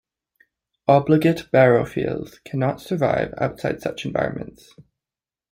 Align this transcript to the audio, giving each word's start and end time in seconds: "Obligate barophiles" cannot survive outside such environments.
"Obligate 0.87 1.51
barophiles" 1.53 2.43
cannot 2.43 2.81
survive 2.81 3.35
outside 3.37 3.83
such 3.83 4.03
environments. 4.03 4.73